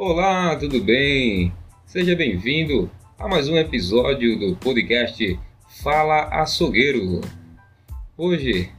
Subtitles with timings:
[0.00, 1.52] Olá, tudo bem?
[1.84, 5.36] Seja bem-vindo a mais um episódio do podcast
[5.82, 7.20] Fala Açougueiro.
[8.16, 8.70] Hoje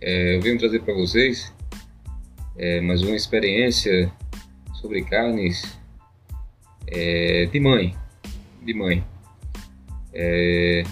[0.00, 1.54] é, eu venho trazer para vocês
[2.56, 4.10] é, mais uma experiência
[4.72, 5.78] sobre carnes
[6.86, 7.94] é, de mãe.
[8.62, 9.04] De mãe.
[10.14, 10.84] É,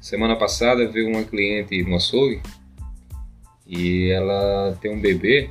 [0.00, 2.40] semana passada veio uma cliente no açougue
[3.66, 5.50] e ela tem um bebê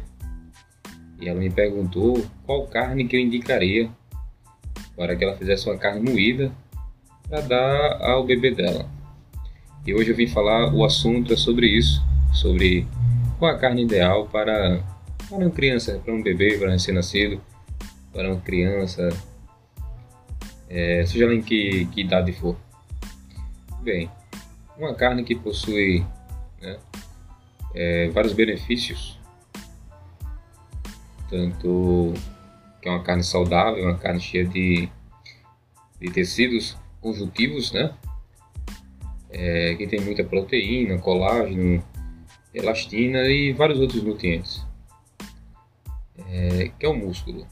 [1.24, 3.90] e ela me perguntou qual carne que eu indicaria
[4.96, 6.52] para que ela fizesse uma carne moída
[7.30, 8.90] para dar ao bebê dela.
[9.88, 12.86] E hoje eu vim falar o assunto é sobre isso, sobre
[13.40, 14.84] qual a carne ideal para,
[15.30, 17.42] para uma criança, para um bebê, para um recém-nascido,
[18.12, 19.10] para uma criança,
[20.70, 22.58] é, seja lá em que, que idade for.
[23.82, 24.10] Bem,
[24.78, 26.06] uma carne que possui
[26.62, 26.78] né,
[27.74, 29.18] é, vários benefícios,
[31.34, 32.14] tanto
[32.80, 34.88] que é uma carne saudável, uma carne cheia de,
[36.00, 37.92] de tecidos conjuntivos, né?
[39.32, 41.84] É, que tem muita proteína, colágeno,
[42.54, 44.64] elastina e vários outros nutrientes.
[46.30, 47.48] É, que é o músculo.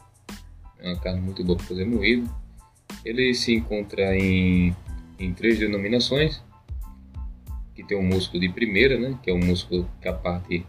[0.78, 2.30] É uma carne muito boa para fazer moído.
[3.04, 4.76] Ele se encontra em,
[5.18, 6.44] em três denominações
[7.74, 10.64] que tem o músculo de primeira, né, que é o músculo que é a parte,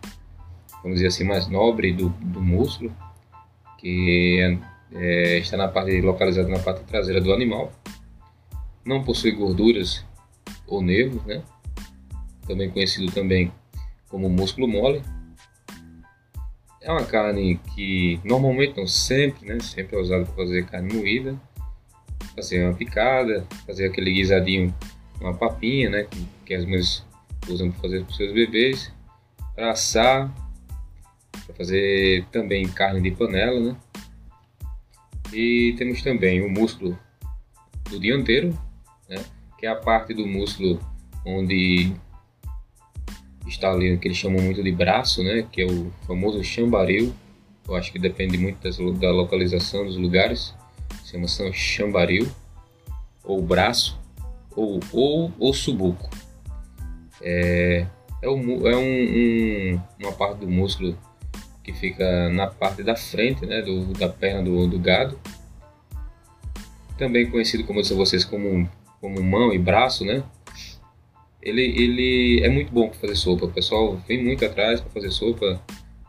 [0.83, 2.95] vamos dizer assim, mais nobre do, do músculo,
[3.79, 4.59] que é,
[4.95, 7.73] é, está na parte localizada na parte traseira do animal.
[8.85, 10.05] Não possui gorduras
[10.67, 11.43] ou nervos, né?
[12.47, 13.53] Também conhecido também
[14.09, 15.03] como músculo mole.
[16.81, 19.61] É uma carne que normalmente, não sempre, né?
[19.61, 21.41] Sempre é usada para fazer carne moída,
[22.35, 24.75] fazer uma picada, fazer aquele guisadinho
[25.21, 26.05] uma papinha, né?
[26.05, 27.05] Que, que as mães
[27.49, 28.93] usam para fazer para os seus bebês,
[29.55, 30.33] para assar,
[31.47, 33.77] para fazer também carne de panela, né?
[35.33, 36.99] E temos também o músculo
[37.91, 38.57] do dianteiro,
[39.09, 39.23] né?
[39.59, 40.79] Que é a parte do músculo
[41.25, 41.93] onde
[43.47, 45.47] está ali o que eles chamam muito de braço, né?
[45.51, 47.13] Que é o famoso chambaril.
[47.67, 50.55] Eu acho que depende muito das, da localização dos lugares.
[51.05, 52.29] Chama-se chambaril
[53.25, 54.01] ou braço
[54.57, 56.11] ou, ou, ou subuco.
[57.21, 57.87] É,
[58.21, 60.99] é, um, é um, um, uma parte do músculo
[61.63, 65.19] que fica na parte da frente né, do, da perna do, do gado.
[66.99, 68.69] Também conhecido, como eu disse a vocês, como,
[69.01, 70.23] como mão e braço, né?
[71.41, 73.47] Ele, ele é muito bom para fazer sopa.
[73.47, 75.61] O pessoal vem muito atrás para fazer sopa.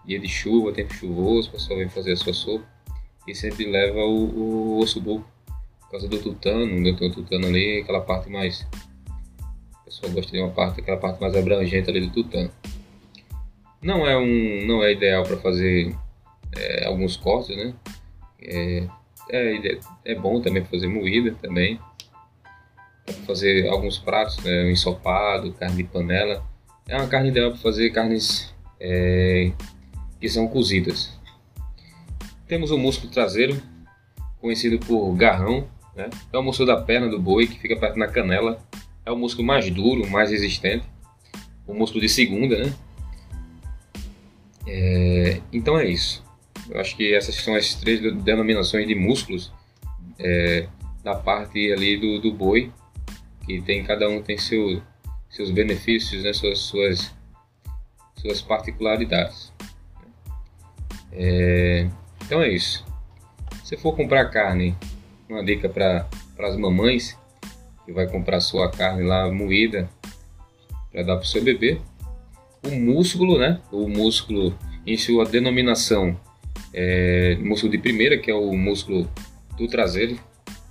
[0.06, 2.66] Dia de chuva, tempo chuvoso, o pessoal vem fazer a sua sopa
[3.25, 5.25] e sempre leva o, o osso buco
[5.94, 8.66] causa do tutano, onde eu tenho o tutano ali, aquela parte mais.
[9.81, 12.50] O pessoal gosta de uma parte, aquela parte mais abrangente ali do tutano.
[13.83, 15.94] Não é um, não é ideal para fazer
[16.55, 17.73] é, alguns cortes, né?
[18.41, 18.88] É,
[19.29, 21.79] é, é bom também fazer moída também.
[23.05, 24.71] Para fazer alguns pratos, né?
[24.71, 26.44] ensopado, carne de panela.
[26.88, 29.51] É uma carne ideal para fazer carnes é,
[30.19, 31.19] que são cozidas.
[32.47, 33.61] Temos o músculo traseiro,
[34.39, 36.09] conhecido por garrão, né?
[36.31, 38.61] É o músculo da perna do boi que fica perto na canela.
[39.05, 40.85] É o músculo mais duro, mais resistente.
[41.67, 42.73] O músculo de segunda, né?
[44.68, 46.24] É, então é isso.
[46.69, 49.51] Eu acho que essas são as três denominações de músculos
[50.18, 50.68] é,
[51.03, 52.72] da parte ali do, do boi,
[53.46, 54.81] que tem cada um tem seu,
[55.29, 56.31] seus benefícios, né?
[56.31, 57.13] suas, suas,
[58.16, 59.51] suas particularidades.
[61.12, 61.88] É,
[62.25, 62.85] então é isso.
[63.63, 64.75] Se for comprar carne
[65.30, 66.07] uma dica para
[66.40, 67.18] as mamães
[67.85, 69.90] que vai comprar sua carne lá moída
[70.91, 71.81] para dar para o seu bebê.
[72.66, 73.62] O músculo, né?
[73.72, 76.18] O músculo em sua denominação
[76.74, 79.09] é, músculo de primeira, que é o músculo
[79.57, 80.19] do traseiro,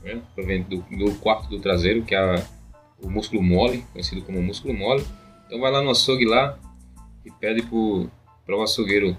[0.03, 0.21] né?
[0.69, 2.45] do, do quarto do traseiro, que é
[3.01, 5.05] o músculo mole, conhecido como músculo mole.
[5.47, 6.59] Então vai lá no açougue lá
[7.25, 9.17] e pede para o açougueiro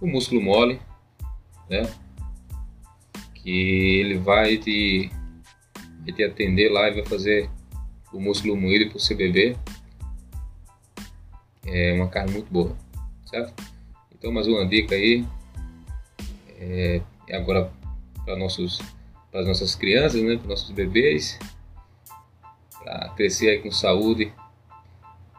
[0.00, 0.78] o músculo mole,
[1.70, 1.88] né?
[3.34, 5.10] que ele vai te,
[6.04, 7.48] vai te atender lá e vai fazer
[8.12, 9.56] o músculo moído para você beber.
[11.66, 12.76] É uma carne muito boa,
[13.26, 13.52] certo?
[14.14, 15.26] Então mais uma dica aí
[16.58, 17.70] é, é agora
[18.24, 18.80] para nossos
[19.30, 21.38] para as nossas crianças, né, para nossos bebês,
[22.78, 24.32] para crescer aí com saúde.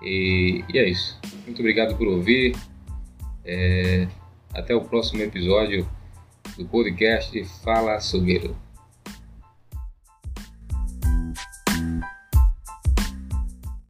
[0.03, 1.19] E, e, é isso.
[1.45, 2.55] Muito obrigado por ouvir.
[3.43, 4.07] É,
[4.53, 5.89] até o próximo episódio
[6.57, 8.55] do podcast Fala Açougueiro.